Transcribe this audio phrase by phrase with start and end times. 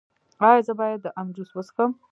[0.47, 1.91] ایا زه باید د ام جوس وڅښم؟